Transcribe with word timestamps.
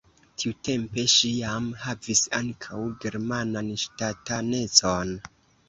Tiutempe 0.43 1.03
ŝi 1.15 1.31
jam 1.33 1.67
havis 1.83 2.23
ankaŭ 2.39 2.81
germanan 3.05 3.71
ŝtatanecon. 3.85 5.17